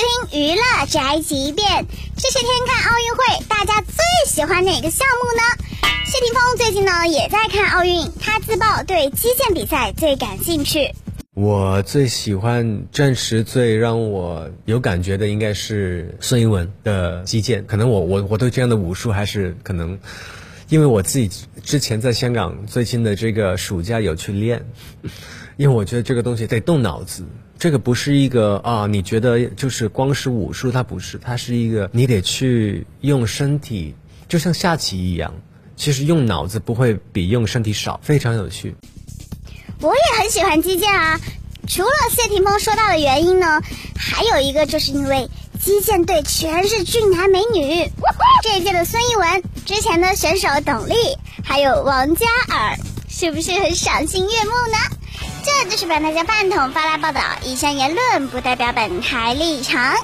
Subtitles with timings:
[0.00, 1.84] 听娱乐宅急便。
[2.16, 5.42] 这些天看奥运会，大家最喜欢哪个项目呢？
[6.06, 10.94] 谢霆锋最近呢也在看奥运，他自曝对击剑比赛最感兴趣。
[11.34, 17.66] 我最喜欢，暂时最让我有感觉的应该是孙一文的击剑。
[17.66, 19.98] 可能我我我对这样的武术还是可能，
[20.70, 21.28] 因为我自己
[21.64, 24.64] 之前在香港最近的这个暑假有去练，
[25.58, 27.26] 因为我觉得这个东西得动脑子。
[27.58, 33.94] 这个不是一个啊，你觉得就是光是武术，它不是，它是一个你得去用身体，
[34.28, 35.34] 就像下棋一样。
[35.76, 38.76] 其实用脑子不会比用身体少，非常有趣。
[39.80, 41.20] 我也很喜欢击剑啊，
[41.66, 43.60] 除了谢霆锋说到的原因呢，
[43.96, 45.28] 还有一个就是因为
[45.62, 47.92] 击剑队全是俊男美女。
[48.42, 50.94] 这一届的孙一文，之前的选手董丽，
[51.44, 52.76] 还有王嘉尔，
[53.08, 54.78] 是不是很赏心悦目呢？
[55.44, 59.96] 这就是本台的饭桶发来报道，以上言论不代表本台立场。